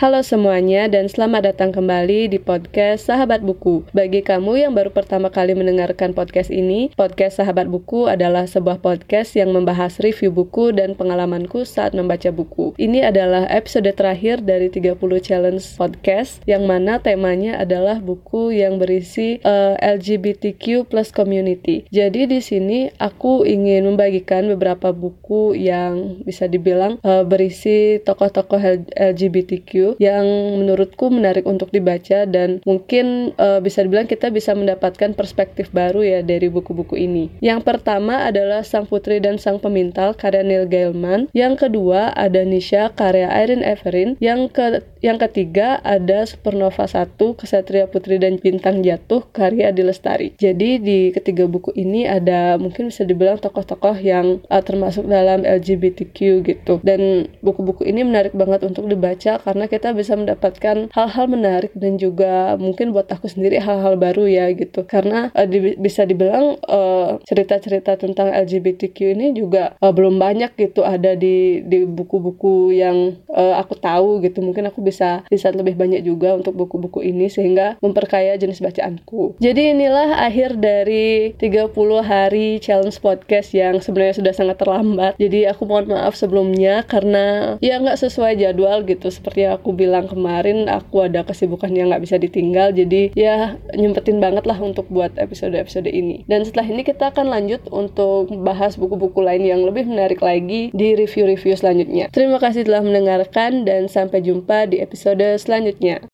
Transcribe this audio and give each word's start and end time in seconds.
Halo 0.00 0.24
semuanya 0.24 0.88
dan 0.88 1.12
selamat 1.12 1.52
datang 1.52 1.76
kembali 1.76 2.32
di 2.32 2.40
podcast 2.40 3.12
Sahabat 3.12 3.44
Buku. 3.44 3.84
Bagi 3.92 4.24
kamu 4.24 4.56
yang 4.56 4.72
baru 4.72 4.88
pertama 4.88 5.28
kali 5.28 5.52
mendengarkan 5.52 6.16
podcast 6.16 6.48
ini, 6.48 6.88
podcast 6.96 7.36
Sahabat 7.36 7.68
Buku 7.68 8.08
adalah 8.08 8.48
sebuah 8.48 8.80
podcast 8.80 9.36
yang 9.36 9.52
membahas 9.52 10.00
review 10.00 10.32
buku 10.32 10.72
dan 10.72 10.96
pengalamanku 10.96 11.68
saat 11.68 11.92
membaca 11.92 12.32
buku. 12.32 12.72
Ini 12.80 13.12
adalah 13.12 13.44
episode 13.52 13.92
terakhir 13.92 14.40
dari 14.40 14.72
30 14.72 14.96
challenge 15.20 15.68
podcast 15.76 16.40
yang 16.48 16.64
mana 16.64 17.04
temanya 17.04 17.60
adalah 17.60 18.00
buku 18.00 18.56
yang 18.56 18.80
berisi 18.80 19.36
uh, 19.44 19.76
eh, 19.76 20.00
LGBTQ 20.00 20.88
plus 20.88 21.12
community. 21.12 21.84
Jadi 21.92 22.24
di 22.24 22.40
sini 22.40 22.88
aku 22.96 23.44
ingin 23.44 23.84
membagikan 23.84 24.48
beberapa 24.48 24.96
buku 24.96 25.52
yang 25.60 26.24
bisa 26.24 26.48
dibilang 26.48 26.96
uh, 27.04 27.20
berisi 27.20 28.00
tokoh-tokoh 28.00 28.96
LGBTQ 28.96 29.89
yang 29.98 30.24
menurutku 30.60 31.08
menarik 31.08 31.48
untuk 31.48 31.72
dibaca 31.72 32.28
dan 32.28 32.60
mungkin 32.68 33.32
uh, 33.40 33.58
bisa 33.64 33.82
dibilang 33.82 34.06
kita 34.06 34.28
bisa 34.30 34.52
mendapatkan 34.52 35.16
perspektif 35.16 35.72
baru 35.72 36.04
ya 36.04 36.20
dari 36.20 36.52
buku-buku 36.52 37.00
ini. 37.00 37.32
Yang 37.40 37.64
pertama 37.64 38.28
adalah 38.28 38.62
Sang 38.62 38.84
Putri 38.84 39.18
dan 39.18 39.40
Sang 39.40 39.58
Pemintal 39.58 40.12
karya 40.12 40.44
Neil 40.44 40.68
Gaiman. 40.68 41.32
Yang 41.32 41.66
kedua 41.66 42.12
ada 42.12 42.44
Nisha 42.44 42.92
karya 42.92 43.32
Irene 43.32 43.64
Everin. 43.64 44.20
Yang 44.20 44.52
ke 44.52 44.66
yang 45.00 45.16
ketiga 45.16 45.80
ada 45.80 46.28
Supernova 46.28 46.84
1 46.84 47.16
Kesatria 47.16 47.88
Putri 47.88 48.20
dan 48.20 48.36
Bintang 48.36 48.84
Jatuh 48.84 49.24
karya 49.32 49.72
Adi 49.72 49.80
Lestari. 49.80 50.36
Jadi 50.36 50.76
di 50.76 51.08
ketiga 51.08 51.48
buku 51.48 51.72
ini 51.72 52.04
ada 52.04 52.60
mungkin 52.60 52.92
bisa 52.92 53.08
dibilang 53.08 53.40
tokoh-tokoh 53.40 53.96
yang 53.96 54.44
uh, 54.52 54.60
termasuk 54.60 55.08
dalam 55.08 55.48
LGBTQ 55.48 56.44
gitu. 56.44 56.84
Dan 56.84 57.32
buku-buku 57.40 57.88
ini 57.88 58.04
menarik 58.04 58.36
banget 58.36 58.60
untuk 58.68 58.84
dibaca 58.84 59.40
karena 59.40 59.64
kita 59.72 59.79
kita 59.80 59.96
bisa 59.96 60.12
mendapatkan 60.12 60.92
hal-hal 60.92 61.24
menarik 61.24 61.72
dan 61.72 61.96
juga 61.96 62.60
mungkin 62.60 62.92
buat 62.92 63.08
aku 63.08 63.32
sendiri 63.32 63.56
hal-hal 63.56 63.96
baru 63.96 64.28
ya 64.28 64.52
gitu. 64.52 64.84
Karena 64.84 65.32
uh, 65.32 65.48
di, 65.48 65.72
bisa 65.80 66.04
dibilang 66.04 66.60
eh, 66.60 67.16
cerita-cerita 67.24 67.96
tentang 67.96 68.28
LGBTQ 68.28 69.16
ini 69.16 69.32
juga 69.32 69.72
uh, 69.80 69.88
belum 69.88 70.20
banyak 70.20 70.52
gitu 70.60 70.84
ada 70.84 71.16
di 71.16 71.64
di 71.64 71.88
buku-buku 71.88 72.76
yang 72.76 73.16
uh, 73.32 73.56
aku 73.56 73.80
tahu 73.80 74.20
gitu. 74.20 74.44
Mungkin 74.44 74.68
aku 74.68 74.84
bisa 74.84 75.24
bisa 75.32 75.48
lebih 75.48 75.80
banyak 75.80 76.04
juga 76.04 76.36
untuk 76.36 76.52
buku-buku 76.60 77.00
ini 77.00 77.32
sehingga 77.32 77.80
memperkaya 77.80 78.36
jenis 78.36 78.60
bacaanku. 78.60 79.40
Jadi 79.40 79.72
inilah 79.72 80.28
akhir 80.28 80.60
dari 80.60 81.32
30 81.40 81.72
hari 82.04 82.60
challenge 82.60 83.00
podcast 83.00 83.56
yang 83.56 83.80
sebenarnya 83.80 84.20
sudah 84.20 84.34
sangat 84.36 84.60
terlambat. 84.60 85.16
Jadi 85.16 85.48
aku 85.48 85.64
mohon 85.64 85.88
maaf 85.88 86.12
sebelumnya 86.12 86.84
karena 86.84 87.56
ya 87.64 87.80
nggak 87.80 87.96
sesuai 87.96 88.36
jadwal 88.36 88.84
gitu 88.84 89.08
seperti 89.08 89.48
yang 89.48 89.59
aku 89.60 89.76
bilang 89.76 90.08
kemarin 90.08 90.66
aku 90.66 91.06
ada 91.06 91.22
kesibukan 91.22 91.68
yang 91.70 91.92
nggak 91.92 92.02
bisa 92.02 92.16
ditinggal 92.16 92.72
jadi 92.72 93.12
ya 93.12 93.60
nyempetin 93.76 94.18
banget 94.18 94.48
lah 94.48 94.56
untuk 94.58 94.88
buat 94.88 95.12
episode-episode 95.20 95.86
ini. 95.86 96.24
Dan 96.24 96.48
setelah 96.48 96.66
ini 96.66 96.82
kita 96.82 97.12
akan 97.14 97.28
lanjut 97.30 97.62
untuk 97.70 98.32
bahas 98.40 98.80
buku-buku 98.80 99.20
lain 99.20 99.44
yang 99.44 99.62
lebih 99.62 99.86
menarik 99.86 100.24
lagi 100.24 100.72
di 100.74 100.96
review-review 100.96 101.54
selanjutnya. 101.54 102.08
Terima 102.10 102.40
kasih 102.40 102.66
telah 102.66 102.82
mendengarkan 102.82 103.68
dan 103.68 103.86
sampai 103.86 104.24
jumpa 104.24 104.66
di 104.66 104.82
episode 104.82 105.22
selanjutnya 105.38 106.09